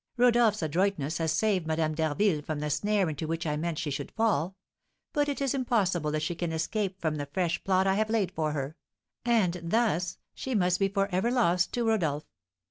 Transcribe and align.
Rodolph's 0.17 0.63
adroitness 0.63 1.19
has 1.19 1.31
saved 1.31 1.67
Madame 1.67 1.93
d'Harville 1.93 2.41
from 2.41 2.57
the 2.59 2.71
snare 2.71 3.07
into 3.07 3.27
which 3.27 3.45
I 3.45 3.55
meant 3.55 3.77
she 3.77 3.91
should 3.91 4.11
fall; 4.13 4.55
but 5.13 5.29
it 5.29 5.39
is 5.39 5.53
impossible 5.53 6.09
that 6.09 6.23
she 6.23 6.33
can 6.33 6.51
escape 6.51 6.99
from 6.99 7.17
the 7.17 7.27
fresh 7.31 7.63
plot 7.63 7.85
I 7.85 7.93
have 7.93 8.09
laid 8.09 8.31
for 8.31 8.53
her, 8.53 8.75
and 9.23 9.61
thus 9.63 10.17
she 10.33 10.55
must 10.55 10.79
be 10.79 10.87
for 10.89 11.07
ever 11.13 11.29
lost 11.29 11.71
to 11.73 11.83
Rodolph. 11.83 12.25